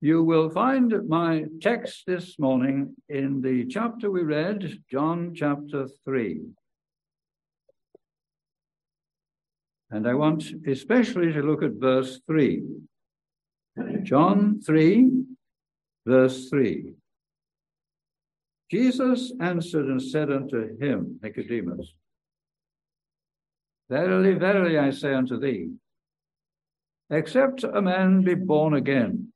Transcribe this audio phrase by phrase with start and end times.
[0.00, 6.42] You will find my text this morning in the chapter we read, John chapter 3.
[9.90, 12.62] And I want especially to look at verse 3.
[14.02, 15.10] John 3,
[16.06, 16.92] verse 3.
[18.70, 21.92] Jesus answered and said unto him, Nicodemus,
[23.88, 25.70] Verily, verily, I say unto thee,
[27.08, 29.32] except a man be born again,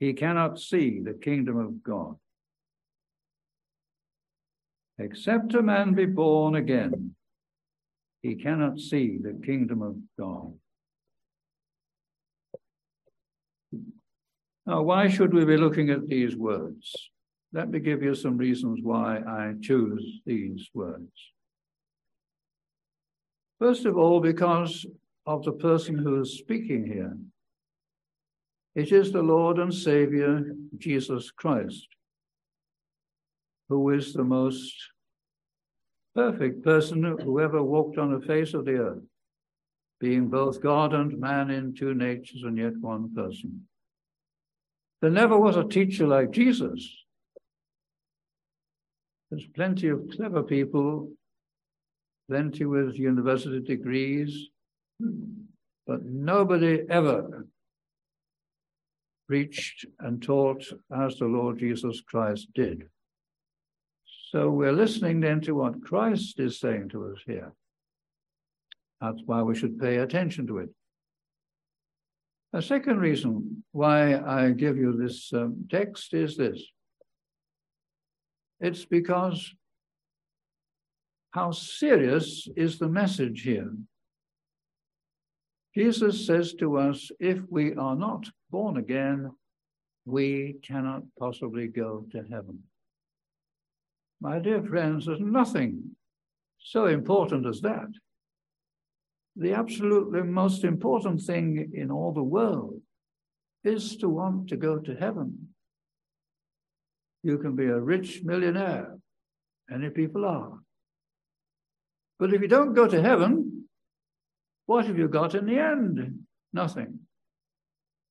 [0.00, 2.16] he cannot see the kingdom of God.
[4.98, 7.14] Except a man be born again,
[8.22, 10.54] he cannot see the kingdom of God.
[14.66, 16.92] Now, why should we be looking at these words?
[17.52, 21.10] Let me give you some reasons why I choose these words.
[23.58, 24.86] First of all, because
[25.26, 27.16] of the person who is speaking here.
[28.74, 31.88] It is the Lord and Savior, Jesus Christ,
[33.68, 34.72] who is the most
[36.14, 39.02] perfect person who ever walked on the face of the earth,
[39.98, 43.66] being both God and man in two natures and yet one person.
[45.00, 46.88] There never was a teacher like Jesus.
[49.30, 51.12] There's plenty of clever people,
[52.28, 54.48] plenty with university degrees,
[55.86, 57.46] but nobody ever
[59.30, 62.88] preached and taught as the Lord Jesus Christ did.
[64.32, 67.52] So we're listening then to what Christ is saying to us here.
[69.00, 70.70] That's why we should pay attention to it.
[72.54, 76.60] A second reason why I give you this um, text is this
[78.58, 79.54] it's because
[81.30, 83.70] how serious is the message here?
[85.74, 89.30] Jesus says to us, if we are not born again,
[90.04, 92.60] we cannot possibly go to heaven.
[94.20, 95.96] My dear friends, there's nothing
[96.58, 97.88] so important as that.
[99.36, 102.80] The absolutely most important thing in all the world
[103.62, 105.48] is to want to go to heaven.
[107.22, 108.98] You can be a rich millionaire,
[109.68, 110.58] many people are.
[112.18, 113.39] But if you don't go to heaven,
[114.70, 116.20] what have you got in the end?
[116.52, 117.00] Nothing,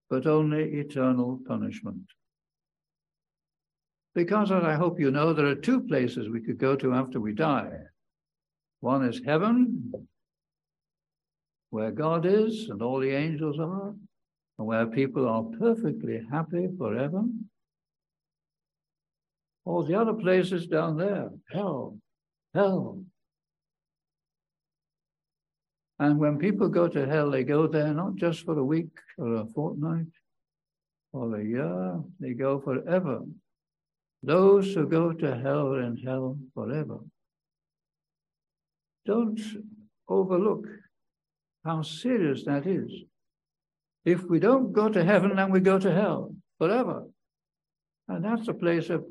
[0.09, 2.03] but only eternal punishment.
[4.13, 7.21] Because, as I hope you know, there are two places we could go to after
[7.21, 7.71] we die.
[8.81, 9.93] One is heaven,
[11.69, 13.95] where God is and all the angels are,
[14.57, 17.23] and where people are perfectly happy forever.
[19.63, 21.97] All the other places down there, hell,
[22.53, 23.05] hell,
[25.99, 29.35] and when people go to hell, they go there not just for a week or
[29.35, 30.07] a fortnight
[31.11, 33.21] or a year, they go forever.
[34.23, 36.99] Those who go to hell are in hell forever.
[39.05, 39.41] Don't
[40.07, 40.65] overlook
[41.65, 42.91] how serious that is.
[44.05, 47.07] If we don't go to heaven, then we go to hell forever.
[48.07, 49.03] And that's a place of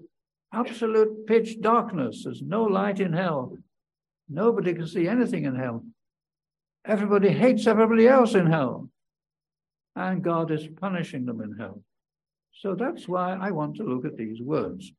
[0.53, 2.23] absolute pitch darkness.
[2.25, 3.57] There's no light in hell.
[4.29, 5.85] Nobody can see anything in hell.
[6.89, 8.89] Everybody hates everybody else in hell.
[9.95, 11.83] And God is punishing them in hell.
[12.55, 14.91] So that's why I want to look at these words.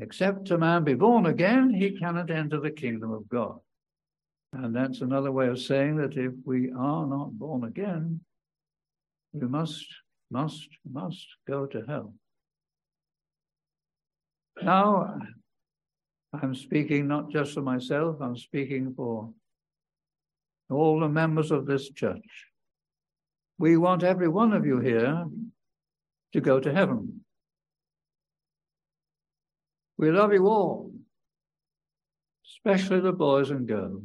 [0.00, 3.60] Except a man be born again, he cannot enter the kingdom of God.
[4.52, 8.20] And that's another way of saying that if we are not born again,
[9.32, 9.86] we must,
[10.30, 12.12] must, must go to hell.
[14.62, 15.18] Now,
[16.32, 19.30] I'm speaking not just for myself, I'm speaking for
[20.70, 22.46] all the members of this church.
[23.58, 25.24] We want every one of you here
[26.32, 27.20] to go to heaven.
[29.98, 30.92] We love you all,
[32.46, 34.02] especially the boys and girls.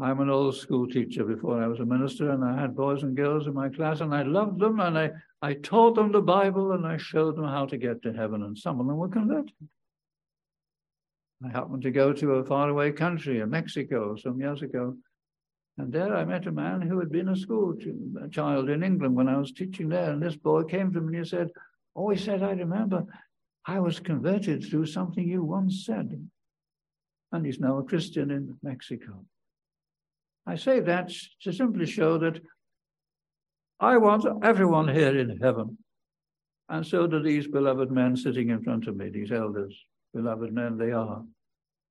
[0.00, 3.16] I'm an old school teacher before I was a minister, and I had boys and
[3.16, 5.10] girls in my class, and I loved them, and I,
[5.42, 8.56] I taught them the Bible, and I showed them how to get to heaven, and
[8.56, 9.54] some of them were converted.
[11.44, 14.96] I happened to go to a faraway country, in Mexico, some years ago.
[15.76, 17.74] And there I met a man who had been a school
[18.32, 20.10] child in England when I was teaching there.
[20.10, 21.50] And this boy came to me and he said,
[21.94, 23.04] Oh, he said, I remember
[23.64, 26.28] I was converted through something you once said.
[27.30, 29.24] And he's now a Christian in Mexico.
[30.46, 31.12] I say that
[31.42, 32.40] to simply show that
[33.78, 35.78] I want everyone here in heaven.
[36.68, 39.78] And so do these beloved men sitting in front of me, these elders
[40.14, 41.22] beloved men they are.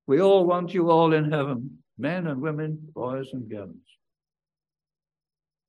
[0.06, 3.76] We all want you all in heaven, men and women, boys and girls.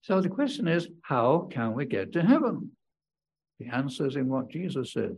[0.01, 2.72] So the question is, how can we get to heaven?
[3.60, 5.18] The answer is in what Jesus says.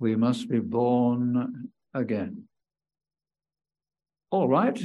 [0.00, 2.44] We must be born again.
[4.30, 4.80] All right.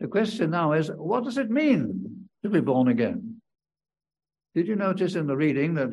[0.00, 3.40] The question now is, what does it mean to be born again?
[4.54, 5.90] Did you notice in the reading that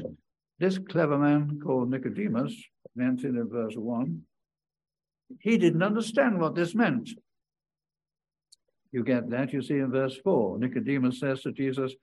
[0.60, 2.56] this clever man called Nicodemus,
[2.96, 4.22] mentioned in verse 1,
[5.40, 7.10] he didn't understand what this meant.
[8.92, 10.60] You get that, you see in verse 4.
[10.60, 11.94] Nicodemus says to Jesus,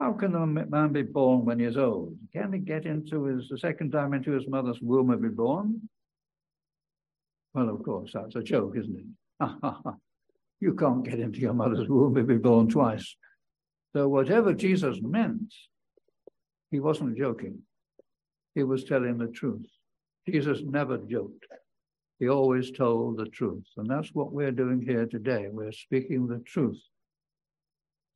[0.00, 2.16] How can a man be born when he's old?
[2.32, 5.88] Can he get into his the second time into his mother's womb and be born?
[7.52, 8.96] Well, of course, that's a joke, isn't
[9.40, 9.46] it?
[10.60, 13.16] you can't get into your mother's womb and be born twice.
[13.94, 15.52] So whatever Jesus meant,
[16.70, 17.62] he wasn't joking.
[18.54, 19.66] He was telling the truth.
[20.28, 21.46] Jesus never joked.
[22.18, 23.66] He always told the truth.
[23.76, 25.48] And that's what we're doing here today.
[25.50, 26.80] We're speaking the truth.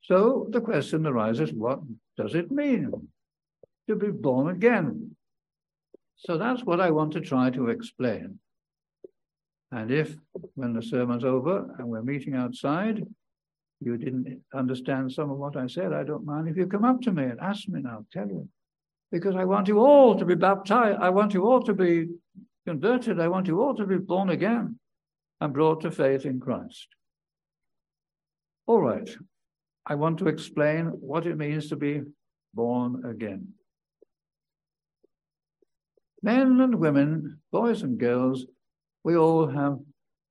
[0.03, 1.81] So the question arises what
[2.17, 2.91] does it mean
[3.89, 5.15] to be born again?
[6.17, 8.39] So that's what I want to try to explain.
[9.73, 10.17] And if,
[10.55, 13.07] when the sermon's over and we're meeting outside,
[13.81, 17.01] you didn't understand some of what I said, I don't mind if you come up
[17.03, 18.49] to me and ask me and I'll tell you.
[19.11, 20.99] Because I want you all to be baptized.
[21.01, 22.09] I want you all to be
[22.67, 23.19] converted.
[23.19, 24.79] I want you all to be born again
[25.41, 26.87] and brought to faith in Christ.
[28.67, 29.11] All right.
[29.87, 32.03] I want to explain what it means to be
[32.55, 33.49] born again.
[36.23, 38.45] Men and women, boys and girls,
[39.03, 39.79] we all have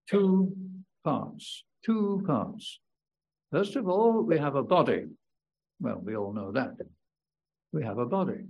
[0.08, 0.56] two
[1.04, 1.64] parts.
[1.84, 2.80] Two parts.
[3.52, 5.06] First of all, we have a body.
[5.80, 6.76] Well, we all know that.
[7.72, 8.46] We have a body.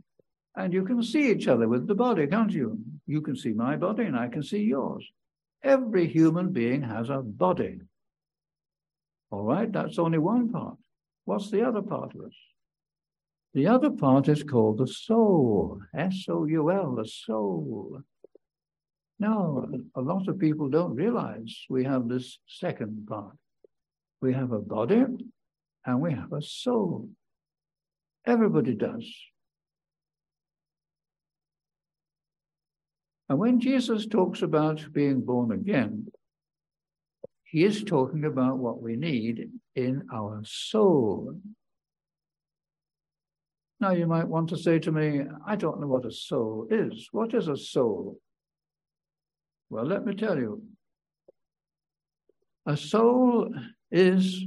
[0.55, 2.79] And you can see each other with the body, can't you?
[3.05, 5.05] You can see my body and I can see yours.
[5.63, 7.79] Every human being has a body.
[9.31, 10.77] All right, that's only one part.
[11.25, 12.33] What's the other part of us?
[13.53, 15.79] The other part is called the soul.
[15.95, 18.01] S O U L, the soul.
[19.19, 19.65] Now,
[19.95, 23.35] a lot of people don't realize we have this second part.
[24.21, 25.03] We have a body
[25.85, 27.09] and we have a soul.
[28.25, 29.09] Everybody does.
[33.29, 36.07] And when Jesus talks about being born again,
[37.43, 41.39] he is talking about what we need in our soul.
[43.79, 47.07] Now, you might want to say to me, I don't know what a soul is.
[47.11, 48.19] What is a soul?
[49.69, 50.63] Well, let me tell you.
[52.65, 53.53] A soul
[53.91, 54.45] is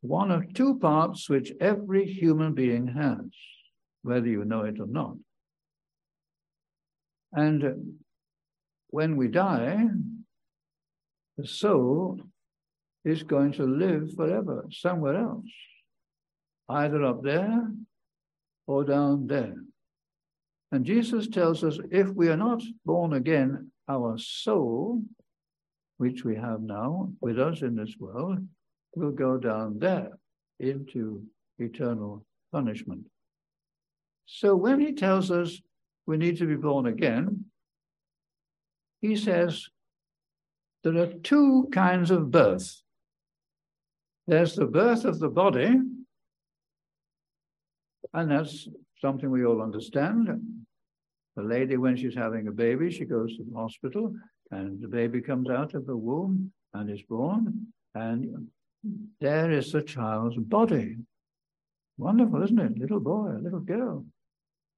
[0.00, 3.24] one of two parts which every human being has,
[4.02, 5.16] whether you know it or not.
[7.32, 7.98] And
[8.88, 9.86] when we die,
[11.36, 12.20] the soul
[13.04, 15.50] is going to live forever somewhere else,
[16.68, 17.70] either up there
[18.66, 19.56] or down there.
[20.70, 25.02] And Jesus tells us if we are not born again, our soul,
[25.98, 28.38] which we have now with us in this world,
[28.96, 30.10] will go down there
[30.60, 31.22] into
[31.58, 33.04] eternal punishment.
[34.26, 35.60] So when he tells us
[36.06, 37.46] we need to be born again,
[39.00, 39.66] he says
[40.82, 42.82] there are two kinds of birth.
[44.26, 45.78] There's the birth of the body,
[48.14, 48.68] and that's
[49.00, 50.28] something we all understand.
[51.36, 54.14] The lady, when she's having a baby, she goes to the hospital,
[54.50, 58.48] and the baby comes out of the womb and is born, and
[59.20, 60.96] there is the child's body.
[61.96, 62.78] Wonderful, isn't it?
[62.78, 64.04] Little boy, little girl.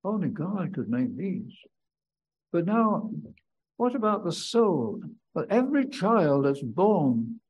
[0.05, 1.53] Only God could make these.
[2.53, 3.11] But now,
[3.77, 5.01] what about the soul?
[5.35, 7.41] Well, every child that's born,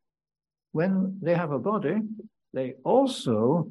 [0.72, 1.96] when they have a body,
[2.52, 3.70] they also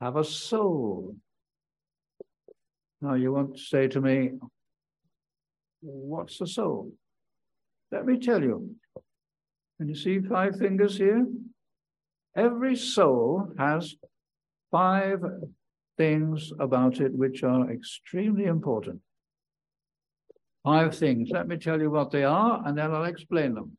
[0.00, 1.16] have a soul.
[3.00, 4.32] Now, you want to say to me,
[5.80, 6.92] what's the soul?
[7.90, 8.74] Let me tell you.
[9.78, 11.26] Can you see five fingers here?
[12.34, 13.94] Every soul has
[14.70, 15.22] five
[15.98, 19.00] things about it which are extremely important.
[20.64, 21.30] Five things.
[21.30, 23.76] Let me tell you what they are, and then I'll explain them.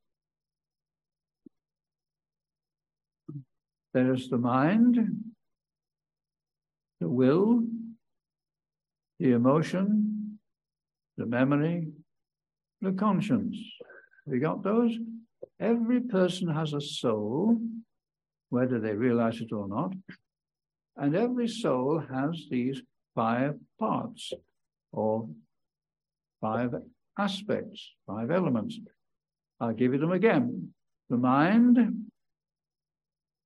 [3.94, 4.98] There is the mind,
[7.00, 7.64] the will,
[9.20, 10.40] the emotion,
[11.18, 11.88] the memory,
[12.82, 13.58] the conscience.
[14.26, 14.98] We got those?
[15.60, 17.60] Every person has a soul,
[18.54, 19.92] whether they realize it or not.
[20.96, 22.80] And every soul has these
[23.16, 24.32] five parts
[24.92, 25.28] or
[26.40, 26.70] five
[27.18, 28.78] aspects, five elements.
[29.60, 30.72] I'll give you them again
[31.10, 31.78] the mind,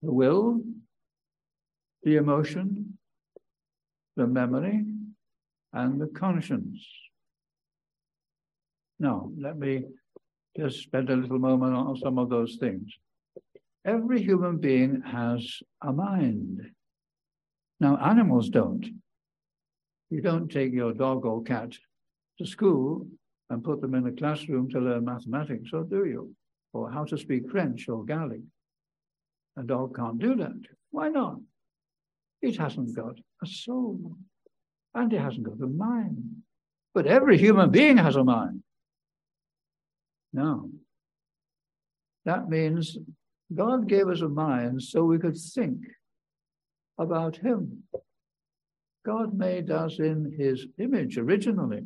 [0.01, 0.59] the will,
[2.03, 2.97] the emotion,
[4.17, 4.83] the memory,
[5.71, 6.85] and the conscience.
[8.99, 9.85] Now, let me
[10.57, 12.91] just spend a little moment on some of those things.
[13.85, 16.61] Every human being has a mind.
[17.79, 18.85] Now, animals don't.
[20.09, 21.71] You don't take your dog or cat
[22.39, 23.07] to school
[23.49, 26.33] and put them in a classroom to learn mathematics, or do you?
[26.73, 28.41] Or how to speak French or Gaelic.
[29.57, 30.59] A dog can't do that.
[30.91, 31.37] Why not?
[32.41, 34.17] It hasn't got a soul
[34.93, 36.43] and it hasn't got a mind.
[36.93, 38.63] But every human being has a mind.
[40.33, 40.69] Now,
[42.25, 42.97] That means
[43.53, 45.79] God gave us a mind so we could think
[46.97, 47.83] about Him.
[49.05, 51.81] God made us in His image originally.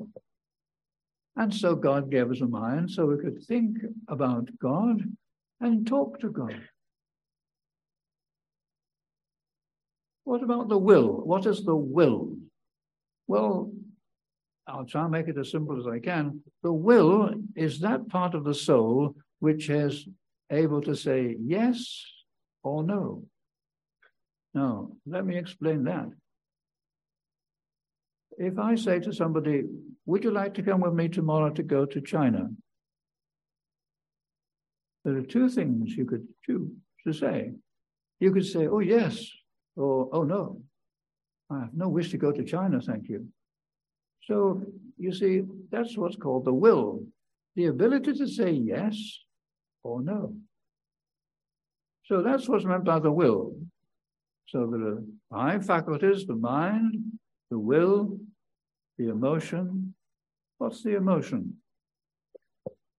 [1.36, 3.78] And so God gave us a mind so we could think
[4.08, 5.04] about God
[5.60, 6.60] and talk to God.
[10.24, 11.08] What about the will?
[11.08, 12.36] What is the will?
[13.28, 13.72] Well,
[14.68, 16.42] I'll try and make it as simple as I can.
[16.64, 20.08] The will is that part of the soul which is
[20.52, 22.04] able to say yes
[22.64, 23.24] or no.
[24.54, 26.10] Now, let me explain that.
[28.38, 29.64] If I say to somebody,
[30.06, 32.50] Would you like to come with me tomorrow to go to China?
[35.06, 36.72] There are two things you could choose
[37.06, 37.52] to say.
[38.20, 39.26] You could say, Oh, yes,
[39.76, 40.62] or Oh, no.
[41.50, 43.28] I have no wish to go to China, thank you.
[44.24, 44.64] So
[44.98, 47.04] you see, that's what's called the will,
[47.56, 48.96] the ability to say yes
[49.84, 50.36] or no.
[52.06, 53.56] So that's what's meant by the will.
[54.48, 56.96] So there are five faculties the mind,
[57.50, 58.18] the will,
[58.98, 59.94] the emotion.
[60.58, 61.56] What's the emotion?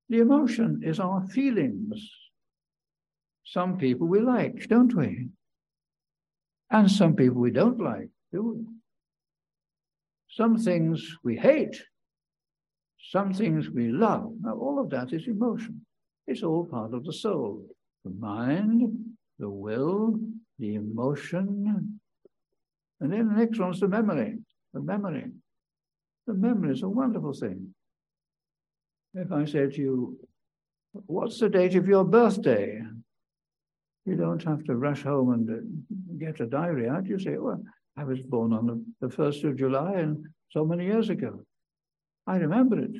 [0.09, 2.11] The emotion is our feelings.
[3.45, 5.29] Some people we like, don't we?
[6.71, 8.65] And some people we don't like, do we?
[10.31, 11.77] Some things we hate,
[13.11, 14.33] some things we love.
[14.41, 15.85] Now, all of that is emotion.
[16.27, 17.65] It's all part of the soul
[18.05, 18.83] the mind,
[19.39, 20.19] the will,
[20.59, 22.01] the emotion.
[23.01, 24.39] And then the next one's the memory.
[24.75, 25.27] The memory.
[26.27, 27.75] The memory is a wonderful thing.
[29.15, 30.19] If I say to you,
[31.07, 32.83] What's the date of your birthday?
[34.05, 37.07] You don't have to rush home and get a diary out.
[37.07, 37.63] You say, Well,
[37.97, 41.45] I was born on the, the 1st of July and so many years ago.
[42.27, 42.93] I remember it.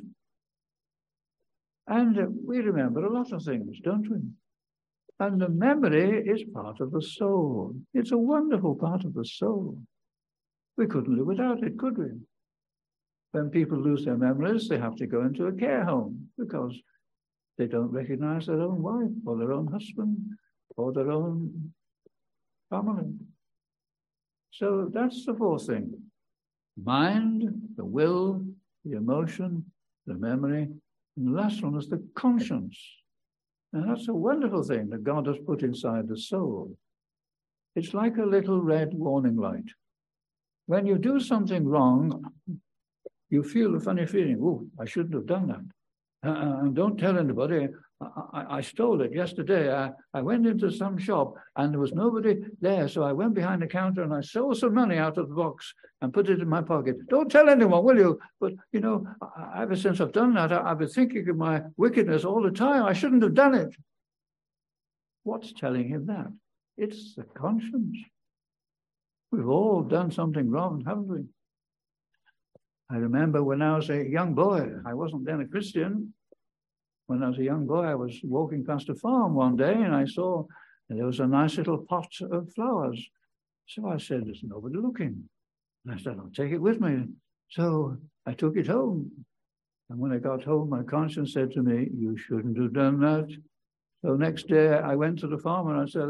[1.93, 4.17] And we remember a lot of things, don't we?
[5.21, 7.75] And the memory is part of the soul.
[7.93, 9.77] It's a wonderful part of the soul.
[10.79, 12.13] We couldn't live without it, could we?
[13.33, 16.75] When people lose their memories, they have to go into a care home because
[17.59, 20.17] they don't recognize their own wife or their own husband
[20.79, 21.75] or their own
[22.71, 23.13] family.
[24.51, 25.93] So that's the fourth thing
[26.83, 27.43] mind,
[27.77, 28.47] the will,
[28.83, 29.67] the emotion,
[30.07, 30.69] the memory.
[31.17, 32.79] And the last one is the conscience.
[33.73, 36.77] And that's a wonderful thing that God has put inside the soul.
[37.75, 39.71] It's like a little red warning light.
[40.67, 42.25] When you do something wrong,
[43.31, 45.65] you feel a funny feeling, oh, I shouldn't have done that.
[46.25, 47.69] Uh, don't tell anybody.
[48.33, 49.73] I, I, stole it yesterday.
[49.73, 52.89] I, I went into some shop and there was nobody there.
[52.89, 55.73] So I went behind the counter and I stole some money out of the box
[56.01, 56.97] and put it in my pocket.
[57.09, 58.21] Don't tell anyone, will you?
[58.41, 59.07] But, you know,
[59.57, 62.85] ever since I've done that, I, I've been thinking of my wickedness all the time.
[62.85, 63.75] I shouldn't have done it.
[65.25, 66.33] What's telling him that?
[66.77, 67.99] It's the conscience.
[69.31, 71.25] We've all done something wrong, haven't we?
[72.93, 76.13] I remember when I was a young boy, I wasn't then a Christian,
[77.07, 79.95] when I was a young boy, I was walking past a farm one day and
[79.95, 80.45] I saw
[80.89, 83.03] there was a nice little pot of flowers.
[83.67, 85.29] So I said, There's nobody looking.
[85.85, 87.05] And I said, I'll take it with me.
[87.51, 87.97] So
[88.27, 89.11] I took it home.
[89.89, 93.29] And when I got home, my conscience said to me, You shouldn't have done that.
[94.05, 96.09] So next day, I went to the farm and I said,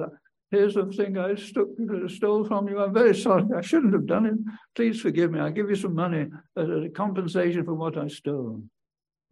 [0.52, 2.78] Here's the thing I stole from you.
[2.78, 3.46] I'm very sorry.
[3.56, 4.34] I shouldn't have done it.
[4.74, 5.40] Please forgive me.
[5.40, 6.26] I'll give you some money
[6.58, 8.62] as a compensation for what I stole.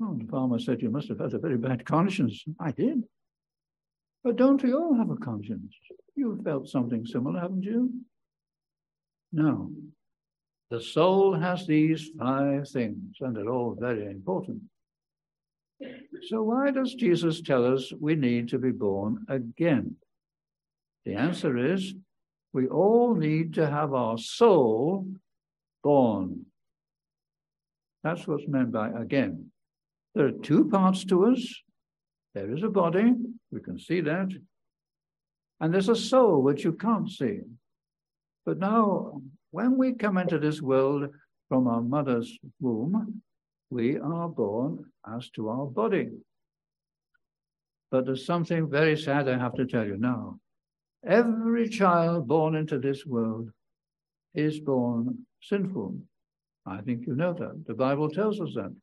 [0.03, 2.43] Oh, the farmer said, You must have had a very bad conscience.
[2.59, 3.05] I did.
[4.25, 5.75] But don't we all have a conscience?
[6.15, 7.93] You've felt something similar, haven't you?
[9.31, 9.73] No.
[10.71, 14.63] The soul has these five things, and they're all very important.
[16.29, 19.97] So, why does Jesus tell us we need to be born again?
[21.05, 21.95] The answer is
[22.53, 25.07] we all need to have our soul
[25.83, 26.47] born.
[28.03, 29.51] That's what's meant by again.
[30.15, 31.63] There are two parts to us.
[32.35, 33.13] There is a body,
[33.51, 34.29] we can see that.
[35.61, 37.41] And there's a soul which you can't see.
[38.47, 41.11] But now, when we come into this world
[41.49, 43.23] from our mother's womb,
[43.69, 46.09] we are born as to our body.
[47.91, 50.39] But there's something very sad I have to tell you now.
[51.07, 53.51] Every child born into this world
[54.35, 55.99] is born sinful.
[56.67, 57.65] I think you know that.
[57.67, 58.75] The Bible tells us that.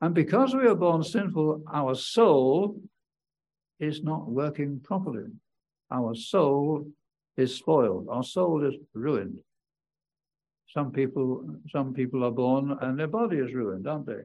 [0.00, 2.80] And because we are born sinful, our soul
[3.80, 5.30] is not working properly.
[5.90, 6.86] Our soul
[7.36, 8.08] is spoiled.
[8.08, 9.38] Our soul is ruined.
[10.68, 14.22] Some people, some people are born and their body is ruined, aren't they?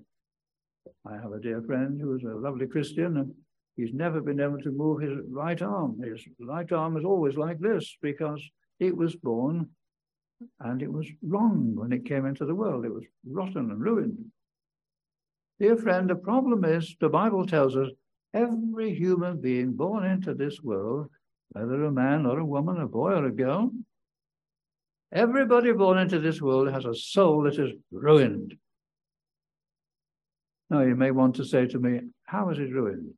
[1.06, 3.34] I have a dear friend who is a lovely Christian, and
[3.80, 6.02] he's never been able to move his right arm.
[6.02, 8.42] His right arm is always like this because
[8.80, 9.70] it was born
[10.60, 12.86] and it was wrong when it came into the world.
[12.86, 14.32] It was rotten and ruined.
[15.60, 17.90] Dear friend, the problem is the Bible tells us
[18.34, 21.08] every human being born into this world,
[21.50, 23.72] whether a man or a woman, a boy or a girl,
[25.12, 28.56] everybody born into this world has a soul that is ruined.
[30.70, 33.14] Now, you may want to say to me, how is it ruined?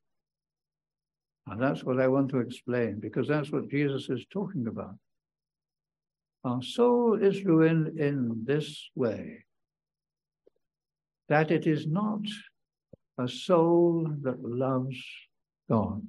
[1.48, 4.96] And that's what I want to explain, because that's what Jesus is talking about.
[6.44, 9.46] Our soul is ruined in this way
[11.30, 12.22] that it is not
[13.18, 14.98] a soul that loves
[15.70, 16.08] God.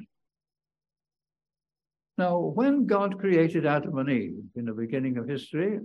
[2.19, 5.79] Now, when God created Adam and Eve in the beginning of history,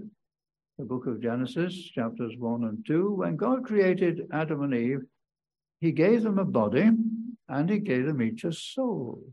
[0.77, 5.01] the book of Genesis, chapters 1 and 2, when God created Adam and Eve,
[5.79, 6.89] he gave them a body
[7.49, 9.23] and he gave them each a soul.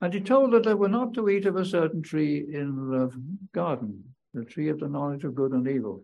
[0.00, 3.10] And he told that they were not to eat of a certain tree in the
[3.54, 4.02] garden,
[4.34, 6.02] the tree of the knowledge of good and evil.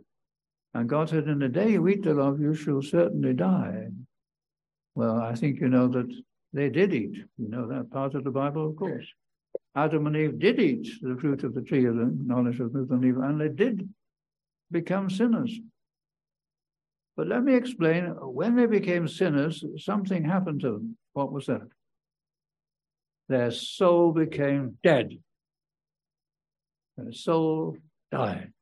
[0.75, 3.89] And God said, In the day you eat thereof, you shall certainly die.
[4.95, 6.13] Well, I think you know that
[6.53, 7.17] they did eat.
[7.37, 9.07] You know that part of the Bible, of course.
[9.75, 12.91] Adam and Eve did eat the fruit of the tree of the knowledge of good
[12.91, 13.89] and evil, and they did
[14.71, 15.59] become sinners.
[17.19, 20.97] But let me explain when they became sinners, something happened to them.
[21.15, 21.67] What was that?
[23.29, 25.19] Their soul became dead.
[26.97, 27.77] Their soul
[28.13, 28.53] died.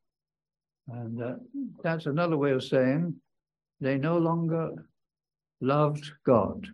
[0.88, 1.34] And uh,
[1.82, 3.16] that's another way of saying
[3.82, 4.70] they no longer
[5.60, 6.66] loved God.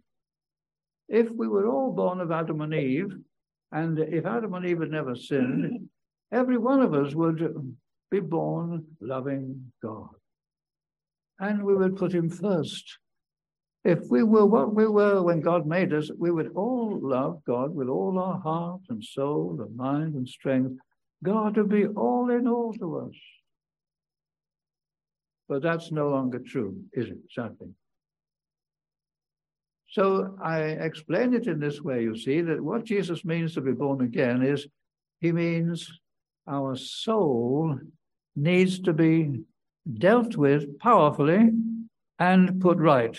[1.08, 3.12] If we were all born of Adam and Eve,
[3.72, 5.88] and if Adam and Eve had never sinned,
[6.30, 7.76] every one of us would
[8.08, 10.10] be born loving God
[11.42, 12.98] and we would put him first.
[13.84, 17.74] If we were what we were when God made us, we would all love God
[17.74, 20.78] with all our heart and soul and mind and strength.
[21.24, 23.16] God would be all in all to us.
[25.48, 27.18] But that's no longer true, is it?
[27.34, 27.74] Sadly.
[29.88, 33.72] So I explain it in this way, you see, that what Jesus means to be
[33.72, 34.68] born again is
[35.20, 35.90] he means
[36.48, 37.78] our soul
[38.36, 39.40] needs to be
[39.98, 41.50] dealt with powerfully
[42.18, 43.16] and put right.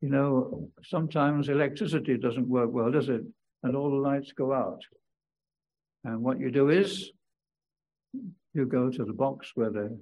[0.00, 3.22] You know, sometimes electricity doesn't work well, does it?
[3.62, 4.82] And all the lights go out.
[6.04, 7.10] And what you do is
[8.52, 9.98] you go to the box where the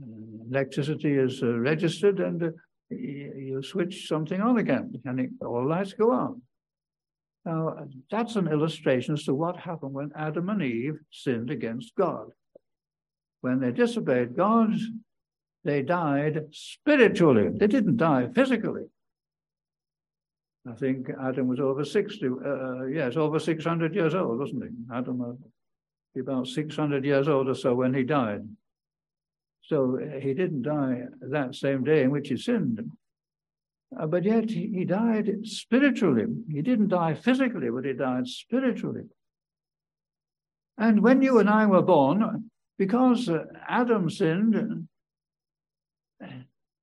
[0.00, 2.50] uh, electricity is uh, registered and uh,
[2.90, 6.40] you switch something on again and it, all lights go on.
[7.44, 12.30] Now, that's an illustration as to what happened when Adam and Eve sinned against God
[13.40, 14.74] when they disobeyed God,
[15.64, 17.50] they died spiritually.
[17.52, 18.84] They didn't die physically.
[20.68, 24.70] I think Adam was over 60, uh, yes, over 600 years old, wasn't he?
[24.94, 25.36] Adam was
[26.18, 28.42] about 600 years old or so when he died.
[29.62, 32.90] So uh, he didn't die that same day in which he sinned.
[33.98, 36.26] Uh, but yet he, he died spiritually.
[36.50, 39.04] He didn't die physically, but he died spiritually.
[40.76, 44.88] And when you and I were born, because uh, Adam sinned,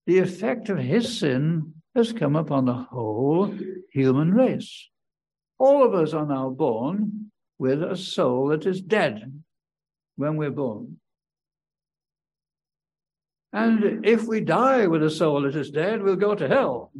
[0.06, 3.58] the effect of his sin has come upon the whole
[3.92, 4.90] human race.
[5.58, 9.42] All of us are now born with a soul that is dead
[10.18, 10.98] when we're born.
[13.54, 16.92] And if we die with a soul that is dead, we'll go to hell.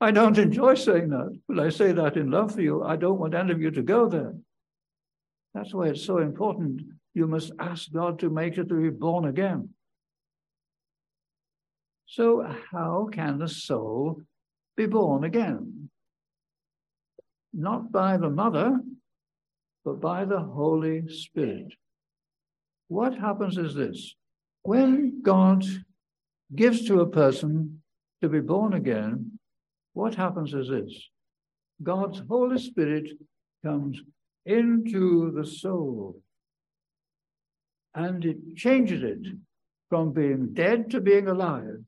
[0.00, 2.82] I don't enjoy saying that, but I say that in love for you.
[2.82, 4.34] I don't want any of you to go there.
[5.54, 6.82] That's why it's so important
[7.16, 9.70] you must ask God to make you to be born again.
[12.04, 14.20] So, how can the soul
[14.76, 15.88] be born again?
[17.54, 18.78] Not by the mother,
[19.82, 21.72] but by the Holy Spirit.
[22.88, 24.14] What happens is this
[24.62, 25.64] when God
[26.54, 27.80] gives to a person
[28.20, 29.38] to be born again,
[29.94, 30.92] what happens is this
[31.82, 33.08] God's Holy Spirit
[33.64, 34.02] comes
[34.44, 36.20] into the soul.
[37.96, 39.26] And it changes it
[39.88, 41.78] from being dead to being alive.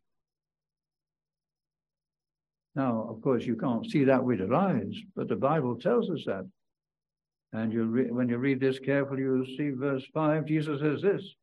[2.74, 6.22] Now, of course, you can't see that with your eyes, but the Bible tells us
[6.26, 6.48] that.
[7.52, 11.34] And you re- when you read this carefully, you'll see verse 5, Jesus says this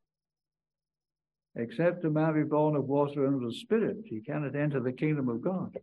[1.56, 4.92] Except a man be born of water and of the Spirit, he cannot enter the
[4.92, 5.78] kingdom of God.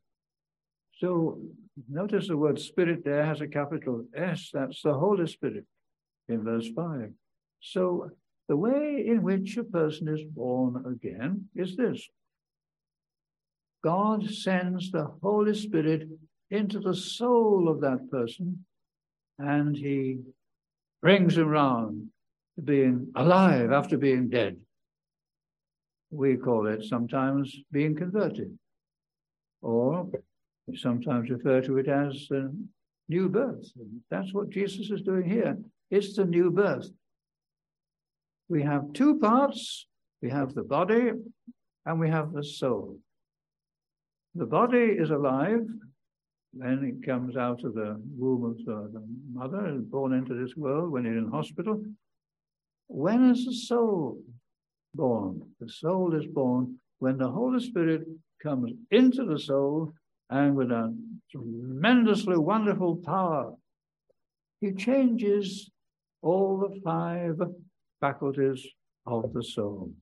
[0.99, 1.41] So
[1.89, 5.67] notice the word Spirit there has a capital S, that's the Holy Spirit
[6.29, 7.13] in verse 5.
[7.61, 8.11] So
[8.49, 12.09] the way in which a person is born again is this
[13.83, 16.09] God sends the Holy Spirit
[16.51, 18.65] into the soul of that person
[19.39, 20.19] and he
[21.01, 22.09] brings him round
[22.57, 24.57] to being alive after being dead.
[26.11, 28.57] We call it sometimes being converted,
[29.63, 30.09] or
[30.67, 32.55] we sometimes refer to it as the
[33.09, 33.67] new birth.
[34.11, 35.57] That's what Jesus is doing here.
[35.91, 36.89] It's the new birth.
[38.53, 39.87] We have two parts
[40.21, 41.11] we have the body
[41.87, 42.99] and we have the soul.
[44.35, 45.65] The body is alive
[46.53, 50.93] when it comes out of the womb of the mother and born into this world,
[50.93, 51.83] when it's in hospital.
[52.89, 54.21] When is the soul
[54.95, 55.41] born?
[55.59, 58.03] The soul is born when the Holy Spirit
[58.43, 59.95] comes into the soul
[60.29, 60.95] and with a
[61.31, 63.55] tremendously wonderful power,
[64.61, 65.71] he changes
[66.21, 67.41] all the five
[68.03, 68.61] faculties
[69.07, 69.93] of the soul.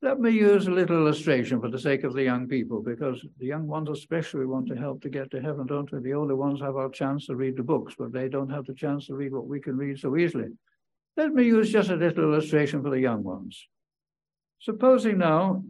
[0.00, 3.50] Let me use a little illustration for the sake of the young people, because the
[3.54, 5.98] young ones especially want to help to get to heaven, don't they?
[5.98, 8.74] The older ones have our chance to read the books, but they don't have the
[8.84, 10.50] chance to read what we can read so easily.
[11.16, 13.54] Let me use just a little illustration for the young ones.
[14.60, 15.64] Supposing now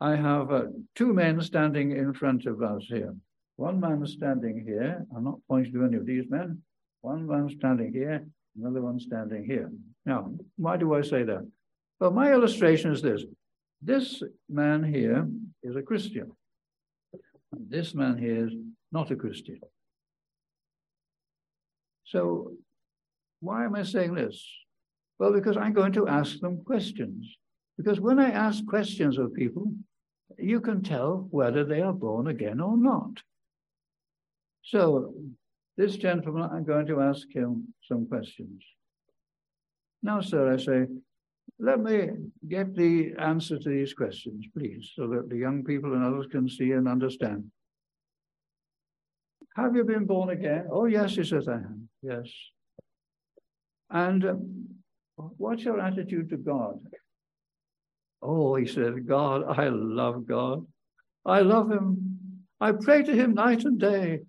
[0.00, 3.14] I have uh, two men standing in front of us here.
[3.56, 5.04] One man standing here.
[5.16, 6.62] I'm not pointing to any of these men.
[7.00, 8.24] One man standing here,
[8.60, 9.70] another one standing here.
[10.04, 11.46] Now, why do I say that?
[12.00, 13.24] Well, my illustration is this.
[13.82, 15.28] This man here
[15.62, 16.32] is a Christian.
[17.52, 18.52] This man here is
[18.92, 19.60] not a Christian.
[22.04, 22.52] So,
[23.40, 24.42] why am I saying this?
[25.18, 27.36] Well, because I'm going to ask them questions.
[27.76, 29.72] Because when I ask questions of people,
[30.38, 33.22] you can tell whether they are born again or not.
[34.62, 35.14] So,
[35.78, 38.62] this gentleman, I'm going to ask him some questions.
[40.02, 40.86] Now, sir, I say,
[41.60, 42.08] let me
[42.48, 46.48] get the answer to these questions, please, so that the young people and others can
[46.48, 47.44] see and understand.
[49.56, 50.66] Have you been born again?
[50.70, 51.88] Oh, yes, he says, I am.
[52.02, 52.28] Yes.
[53.90, 54.66] And um,
[55.16, 56.80] what's your attitude to God?
[58.20, 60.66] Oh, he said, God, I love God.
[61.24, 62.18] I love him.
[62.60, 64.20] I pray to him night and day.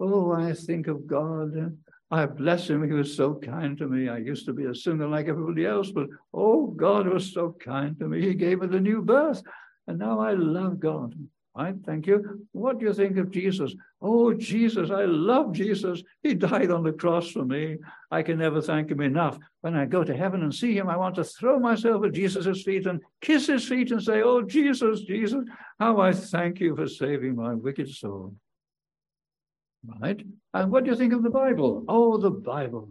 [0.00, 1.76] Oh, I think of God.
[2.10, 2.86] I bless him.
[2.86, 4.08] He was so kind to me.
[4.08, 7.98] I used to be a sinner like everybody else, but oh, God was so kind
[7.98, 8.20] to me.
[8.20, 9.42] He gave me the new birth.
[9.86, 11.14] And now I love God.
[11.56, 12.46] I thank you.
[12.52, 13.74] What do you think of Jesus?
[14.02, 16.02] Oh, Jesus, I love Jesus.
[16.22, 17.78] He died on the cross for me.
[18.10, 19.38] I can never thank him enough.
[19.60, 22.62] When I go to heaven and see him, I want to throw myself at Jesus'
[22.62, 25.44] feet and kiss his feet and say, Oh, Jesus, Jesus,
[25.78, 28.34] how I thank you for saving my wicked soul.
[30.00, 30.24] Right?
[30.52, 31.84] And what do you think of the Bible?
[31.88, 32.88] Oh, the Bible.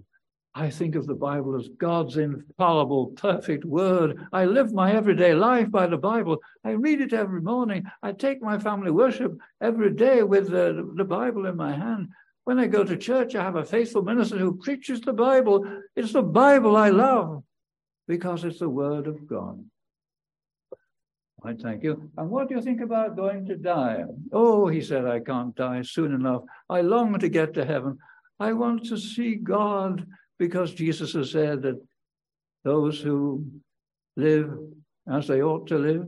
[0.56, 4.27] I think of the Bible as God's infallible, perfect word.
[4.32, 6.38] I live my everyday life by the Bible.
[6.63, 7.86] I read it every morning.
[8.03, 12.10] I take my family worship every day with the, the Bible in my hand.
[12.43, 15.65] When I go to church, I have a faithful minister who preaches the Bible.
[15.95, 17.43] It's the Bible I love
[18.08, 19.63] because it's the word of God.
[21.45, 22.10] I thank you.
[22.17, 24.06] And what do you think about going to die?
[24.32, 26.43] Oh, he said, I can't die soon enough.
[26.69, 27.97] I long to get to heaven.
[28.39, 30.06] I want to see God
[30.39, 31.82] because Jesus has said that
[32.63, 33.45] those who
[34.15, 34.58] live
[35.12, 36.08] as they ought to live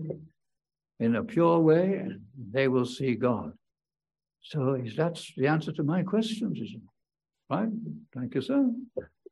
[1.00, 2.08] in a pure way,
[2.52, 3.52] they will see God.
[4.42, 6.76] So that's the answer to my questions, is?
[7.50, 7.70] Right?
[8.14, 8.72] Thank you, sir.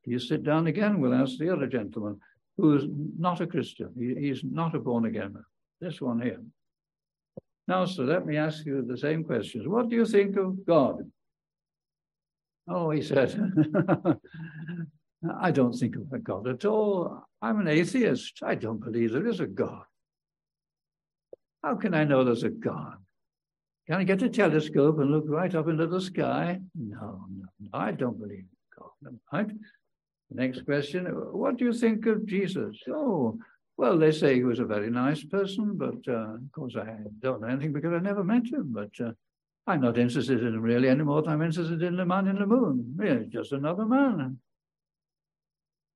[0.05, 2.19] You sit down again, we'll ask the other gentleman
[2.57, 2.83] who is
[3.17, 3.89] not a Christian.
[3.97, 5.45] He, he's not a born again man.
[5.83, 6.39] This one here.
[7.67, 9.67] Now, sir, let me ask you the same questions.
[9.67, 11.11] What do you think of God?
[12.69, 13.37] Oh, he said,
[15.41, 17.25] I don't think of a God at all.
[17.41, 18.39] I'm an atheist.
[18.43, 19.83] I don't believe there is a God.
[21.61, 22.95] How can I know there's a God?
[23.87, 26.61] Can I get a telescope and look right up into the sky?
[26.75, 29.19] No, no, no I don't believe in God.
[29.33, 29.51] Right?
[30.31, 32.77] Next question What do you think of Jesus?
[32.89, 33.37] Oh,
[33.77, 37.41] well, they say he was a very nice person, but uh, of course I don't
[37.41, 38.71] know anything because I never met him.
[38.71, 39.11] But uh,
[39.65, 42.37] I'm not interested in him really any more than I'm interested in the man in
[42.37, 42.95] the moon.
[43.01, 44.39] Yeah, just another man.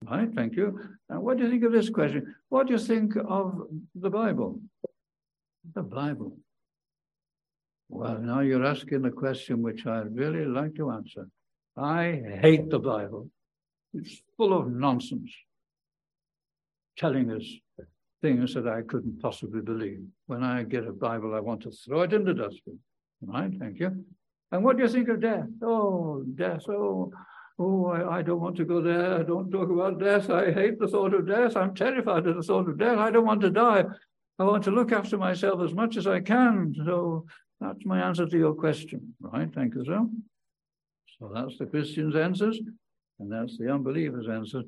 [0.04, 0.80] Right, thank you.
[1.10, 2.36] And what do you think of this question?
[2.50, 4.60] What do you think of the Bible?
[5.74, 6.38] The Bible.
[7.90, 11.28] Well, now you're asking a question which I'd really like to answer.
[11.76, 13.30] I hate the Bible.
[13.94, 15.32] It's full of nonsense,
[16.98, 17.46] telling us
[18.22, 20.02] things that I couldn't possibly believe.
[20.26, 22.80] When I get a Bible, I want to throw it in the dustbin.
[23.22, 24.06] Right, thank you.
[24.52, 25.48] And what do you think of death?
[25.62, 26.64] Oh, death.
[26.70, 27.12] Oh,
[27.60, 29.20] oh, I, I, don't want to go there.
[29.20, 30.30] I don't talk about death.
[30.30, 31.58] I hate the thought of death.
[31.58, 32.98] I'm terrified of the thought of death.
[32.98, 33.84] I don't want to die.
[34.40, 36.74] I want to look after myself as much as I can.
[36.86, 37.26] So
[37.60, 39.16] that's my answer to your question.
[39.20, 40.06] Right, thank you, sir.
[41.20, 42.60] So that's the Christian's answers,
[43.20, 44.66] and that's the unbeliever's answers.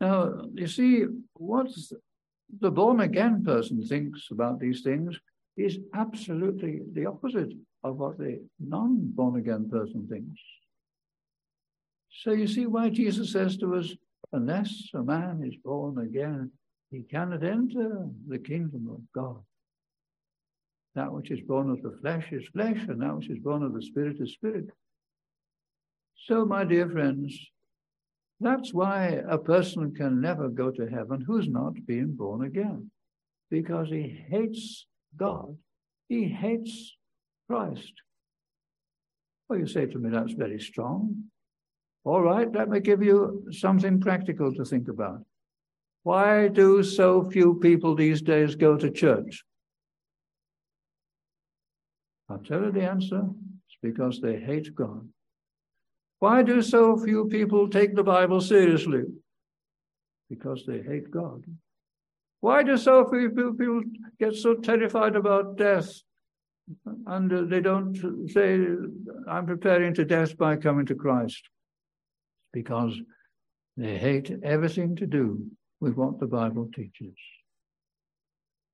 [0.00, 1.68] Now, you see, what
[2.60, 5.18] the born again person thinks about these things
[5.56, 7.52] is absolutely the opposite
[7.84, 10.40] of what the non born again person thinks.
[12.22, 13.94] So you see why Jesus says to us,
[14.32, 16.50] unless a man is born again,
[16.90, 19.42] he cannot enter the kingdom of God.
[20.94, 23.72] That which is born of the flesh is flesh, and that which is born of
[23.72, 24.66] the spirit is spirit.
[26.26, 27.34] So, my dear friends,
[28.42, 32.90] that's why a person can never go to heaven who's not been born again,
[33.50, 35.56] because he hates God,
[36.08, 36.96] he hates
[37.48, 37.92] Christ.
[39.48, 41.24] Well, you say to me, that's very strong.
[42.04, 45.20] All right, let me give you something practical to think about.
[46.02, 49.44] Why do so few people these days go to church?
[52.28, 53.22] I'll tell you the answer.
[53.68, 55.06] It's because they hate God.
[56.22, 59.02] Why do so few people take the Bible seriously?
[60.30, 61.42] Because they hate God.
[62.38, 63.82] Why do so few people
[64.20, 65.90] get so terrified about death?
[67.08, 67.96] And they don't
[68.28, 68.64] say,
[69.28, 71.42] I'm preparing to death by coming to Christ.
[72.52, 72.96] Because
[73.76, 75.44] they hate everything to do
[75.80, 77.16] with what the Bible teaches.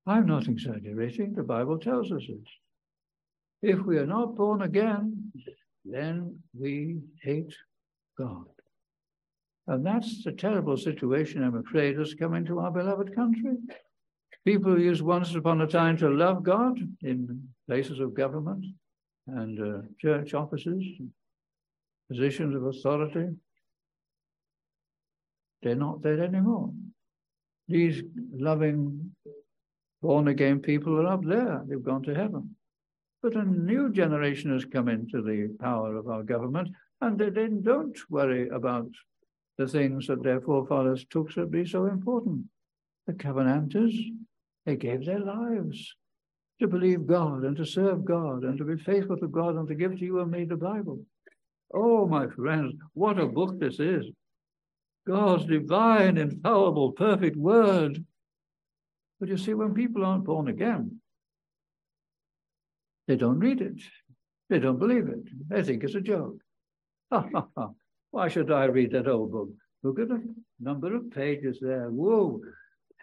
[0.05, 1.33] I'm not exaggerating.
[1.33, 2.47] The Bible tells us this.
[3.63, 5.31] If we are not born again,
[5.93, 7.53] then we hate
[8.17, 8.45] God.
[9.67, 13.55] And that's the terrible situation, I'm afraid, has come into our beloved country.
[14.45, 18.65] People who used once upon a time to love God in places of government
[19.27, 20.83] and uh, church offices,
[22.09, 23.35] positions of authority.
[25.61, 26.71] They're not there anymore.
[27.67, 28.01] These
[28.33, 29.11] loving,
[30.01, 31.61] born again people are up there.
[31.67, 32.55] They've gone to heaven.
[33.21, 36.69] But a new generation has come into the power of our government,
[37.01, 38.89] and they then don't worry about
[39.57, 42.45] the things that their forefathers took to be so important.
[43.07, 43.93] The Covenanters,
[44.65, 45.95] they gave their lives
[46.59, 49.75] to believe God and to serve God and to be faithful to God and to
[49.75, 51.01] give to you and me the Bible.
[51.73, 54.05] Oh, my friends, what a book this is.
[55.07, 58.03] God's divine, infallible, perfect word.
[59.19, 61.01] But you see, when people aren't born again,
[63.09, 63.81] they don't read it.
[64.51, 65.23] They don't believe it.
[65.47, 66.37] They think it's a joke.
[68.11, 69.49] Why should I read that old book?
[69.81, 70.21] Look at the
[70.59, 71.89] number of pages there.
[71.89, 72.39] Whoa,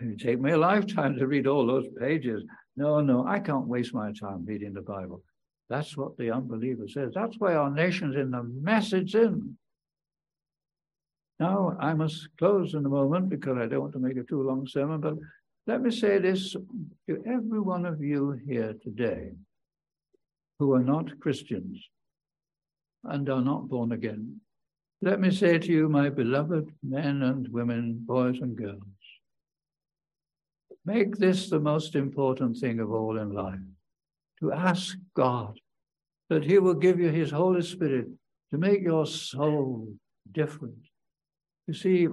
[0.01, 2.45] it would take me a lifetime to read all those pages.
[2.77, 5.25] No, no, I can't waste my time reading the Bible.
[5.69, 7.11] That's what the unbeliever says.
[7.13, 9.57] That's why our nation's in the mess it's in.
[11.41, 14.43] Now, I must close in a moment because I don't want to make a too
[14.45, 15.15] long sermon, but
[15.67, 19.33] let me say this to every one of you here today
[20.59, 21.79] who are not Christians
[23.05, 24.41] and are not born again.
[25.03, 28.83] Let me say to you, my beloved men and women, boys and girls,
[30.85, 33.61] make this the most important thing of all in life
[34.41, 35.59] to ask God
[36.31, 38.07] that He will give you His Holy Spirit
[38.51, 39.89] to make your soul
[40.33, 40.79] different.
[41.67, 42.09] You see,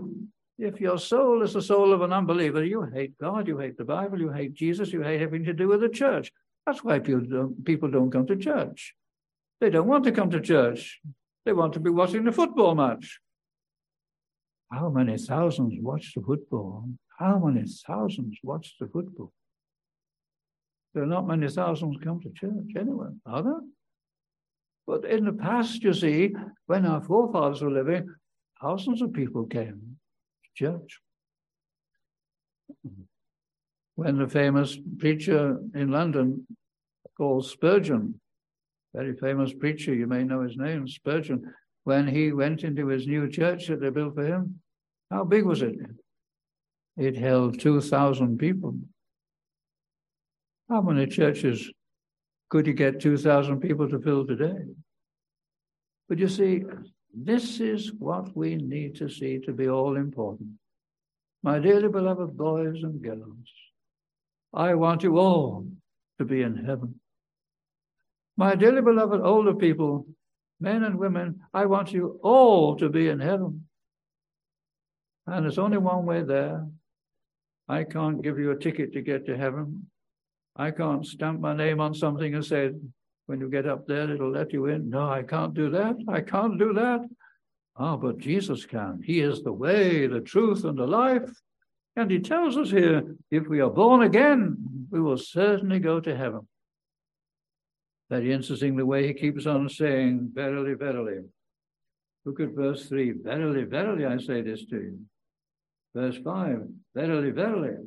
[0.57, 3.85] if your soul is the soul of an unbeliever, you hate God, you hate the
[3.85, 6.31] Bible, you hate Jesus, you hate everything to do with the church.
[6.65, 8.95] That's why people don't, people don't come to church.
[9.59, 10.99] They don't want to come to church.
[11.45, 13.19] They want to be watching the football match.
[14.71, 16.89] How many thousands watch the football?
[17.19, 19.31] How many thousands watch the football?
[20.93, 23.61] There are not many thousands come to church anyway, are there?
[24.85, 28.13] But in the past, you see, when our forefathers were living,
[28.61, 29.97] thousands of people came
[30.43, 30.99] to church
[33.95, 36.45] when the famous preacher in London
[37.17, 38.19] called Spurgeon,
[38.93, 41.53] very famous preacher, you may know his name, Spurgeon,
[41.83, 44.59] when he went into his new church that they built for him,
[45.11, 45.75] how big was it?
[46.97, 48.75] It held 2,000 people.
[50.69, 51.69] How many churches
[52.49, 54.55] could you get 2,000 people to fill today?
[56.07, 56.63] But you see,
[57.13, 60.49] this is what we need to see to be all important.
[61.43, 63.49] My dearly beloved boys and girls,
[64.53, 65.67] I want you all
[66.19, 66.99] to be in heaven.
[68.37, 70.07] My dearly beloved older people,
[70.59, 73.67] men and women, I want you all to be in heaven.
[75.25, 76.67] And there's only one way there.
[77.67, 79.87] I can't give you a ticket to get to heaven.
[80.55, 82.71] I can't stamp my name on something and say,
[83.25, 84.89] when you get up there, it'll let you in.
[84.89, 85.95] No, I can't do that.
[86.07, 87.01] I can't do that.
[87.77, 89.01] Ah, oh, but Jesus can.
[89.03, 91.31] He is the way, the truth, and the life.
[91.95, 94.57] And he tells us here if we are born again,
[94.89, 96.47] we will certainly go to heaven.
[98.09, 101.21] Very interesting the way he keeps on saying, Verily, verily.
[102.25, 103.13] Look at verse 3.
[103.23, 104.99] Verily, verily, I say this to you.
[105.95, 106.67] Verse 5.
[106.95, 107.77] Verily, verily.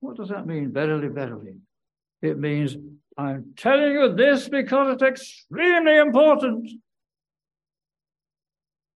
[0.00, 1.54] What does that mean, verily, verily?
[2.22, 2.76] It means,
[3.16, 6.68] I'm telling you this because it's extremely important.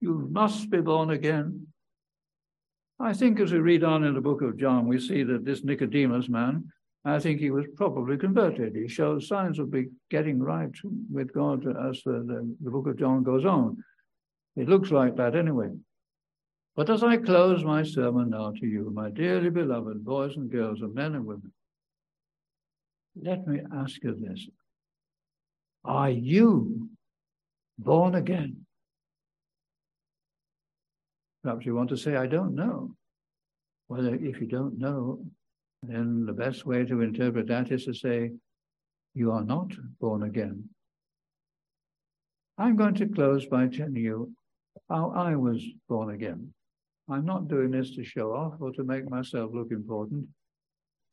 [0.01, 1.69] You must be born again.
[3.03, 5.65] I think as we read on in the book of John, we see that this
[5.65, 6.71] Nicodemus man,
[7.05, 8.77] I think he was probably converted.
[8.77, 10.71] He shows signs of be getting right
[11.11, 13.83] with God as the, the, the book of John goes on.
[14.55, 15.71] It looks like that anyway.
[16.77, 20.81] But as I close my sermon now to you, my dearly beloved boys and girls
[20.81, 21.53] and men and women,
[23.21, 24.47] let me ask you this.
[25.85, 26.89] Are you
[27.79, 28.65] born again?
[31.43, 32.95] Perhaps you want to say, I don't know.
[33.89, 35.25] Well, if you don't know,
[35.83, 38.31] then the best way to interpret that is to say,
[39.15, 40.69] you are not born again.
[42.59, 44.33] I'm going to close by telling you
[44.89, 46.53] how I was born again.
[47.11, 50.27] I'm not doing this to show off or to make myself look important.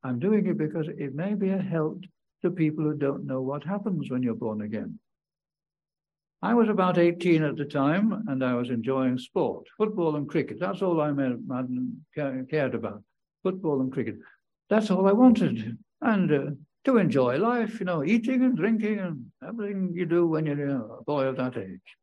[0.04, 2.04] I'm doing it because it may be a help
[2.44, 5.00] to people who don't know what happens when you're born again.
[6.42, 10.58] I was about 18 at the time and I was enjoying sport, football and cricket.
[10.60, 11.12] That's all I
[12.50, 13.04] cared about,
[13.44, 14.16] football and cricket.
[14.70, 15.78] That's all I wanted.
[16.02, 16.52] And uh,
[16.86, 21.04] to enjoy life, you know, eating and drinking and everything you do when you're a
[21.04, 21.98] boy of that age.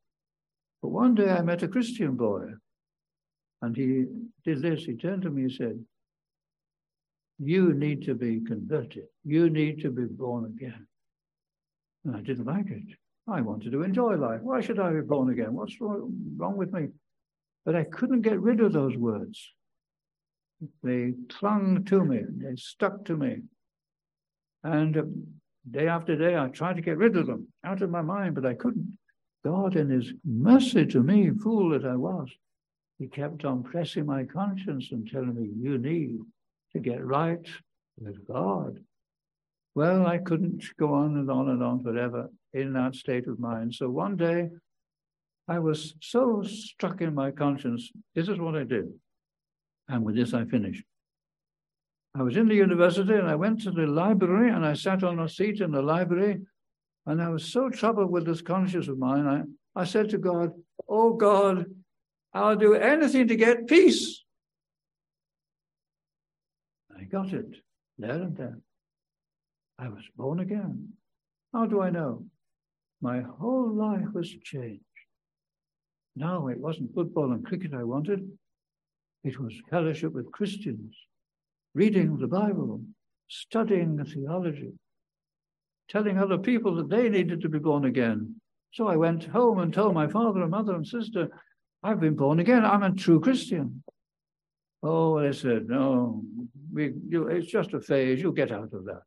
[0.82, 2.48] But one day I met a Christian boy
[3.62, 4.04] and he
[4.44, 4.84] did this.
[4.84, 5.84] He turned to me and said,
[7.38, 9.06] You need to be converted.
[9.24, 10.86] You need to be born again.
[12.04, 12.96] And I didn't like it.
[13.28, 14.40] I wanted to enjoy life.
[14.42, 15.54] Why should I be born again?
[15.54, 16.88] What's wrong with me?
[17.64, 19.52] But I couldn't get rid of those words.
[20.82, 23.42] They clung to me, they stuck to me.
[24.62, 25.02] And uh,
[25.70, 28.46] day after day, I tried to get rid of them out of my mind, but
[28.46, 28.96] I couldn't.
[29.44, 32.28] God, in His mercy to me, fool that I was,
[32.98, 36.20] He kept on pressing my conscience and telling me, You need
[36.72, 37.46] to get right
[37.98, 38.78] with God.
[39.76, 43.74] Well, I couldn't go on and on and on forever in that state of mind.
[43.74, 44.48] So one day
[45.48, 47.92] I was so struck in my conscience.
[48.14, 48.86] This is what I did.
[49.86, 50.82] And with this, I finished.
[52.14, 55.20] I was in the university and I went to the library and I sat on
[55.20, 56.40] a seat in the library.
[57.04, 59.26] And I was so troubled with this conscience of mine.
[59.26, 59.42] I,
[59.78, 60.52] I said to God,
[60.88, 61.66] Oh God,
[62.32, 64.24] I'll do anything to get peace.
[66.98, 67.56] I got it
[67.98, 68.62] there and then.
[69.78, 70.88] I was born again.
[71.52, 72.24] How do I know?
[73.02, 74.82] My whole life was changed.
[76.14, 78.26] Now it wasn't football and cricket I wanted.
[79.22, 80.94] It was fellowship with Christians,
[81.74, 82.80] reading the Bible,
[83.28, 84.72] studying theology,
[85.90, 88.36] telling other people that they needed to be born again.
[88.72, 91.28] So I went home and told my father and mother and sister,
[91.82, 92.64] I've been born again.
[92.64, 93.82] I'm a true Christian.
[94.82, 96.22] Oh, they said, no,
[96.72, 98.22] we, you, it's just a phase.
[98.22, 99.02] You'll get out of that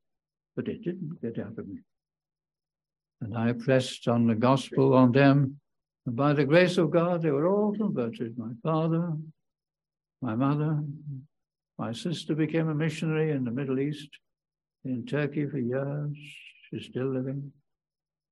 [0.59, 1.77] but it didn't get out of me.
[3.21, 5.57] And I pressed on the gospel on them,
[6.05, 8.37] and by the grace of God, they were all converted.
[8.37, 9.13] My father,
[10.21, 10.83] my mother,
[11.77, 14.09] my sister became a missionary in the Middle East,
[14.83, 16.17] in Turkey for years.
[16.69, 17.53] She's still living.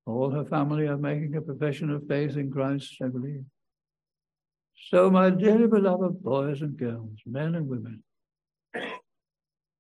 [0.06, 3.46] All her family are making a profession of faith in Christ, I believe.
[4.90, 8.04] So, my dearly beloved boys and girls, men and women,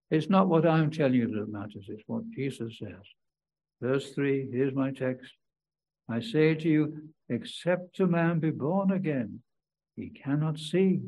[0.09, 3.03] it's not what I'm telling you that matters, it's what Jesus says.
[3.81, 5.31] Verse 3, here's my text.
[6.09, 9.41] I say to you, except a man be born again,
[9.95, 11.01] he cannot see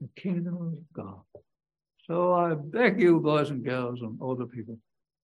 [0.00, 1.22] the kingdom of God.
[2.06, 4.78] So I beg you, boys and girls and older people,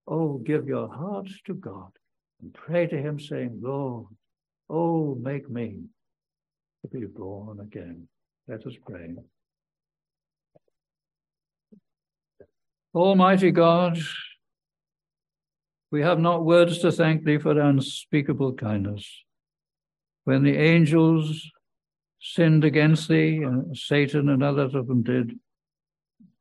[0.09, 1.93] oh, give your hearts to God
[2.41, 4.07] and pray to him, saying, Lord,
[4.69, 5.77] oh, make me
[6.83, 8.09] to be born again.
[8.49, 9.15] Let us pray.
[12.95, 13.99] Almighty God,
[15.91, 19.25] We have not words to thank thee for thy unspeakable kindness.
[20.25, 21.51] When the angels
[22.19, 25.39] sinned against thee, uh, Satan and others of them did,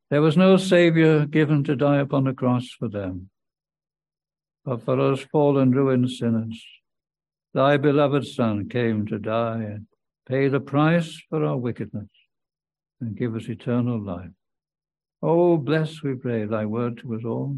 [0.09, 3.29] there was no Savior given to die upon the cross for them.
[4.63, 6.63] But for us fallen, ruined sinners,
[7.53, 9.87] thy beloved Son came to die and
[10.27, 12.09] pay the price for our wickedness
[12.99, 14.31] and give us eternal life.
[15.21, 17.57] Oh, bless, we pray, thy word to us all.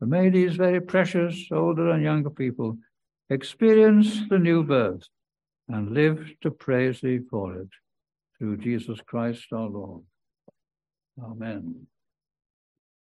[0.00, 2.76] And may these very precious older and younger people
[3.30, 5.02] experience the new birth
[5.68, 7.68] and live to praise thee for it
[8.38, 10.02] through Jesus Christ our Lord.
[11.22, 11.86] Amen.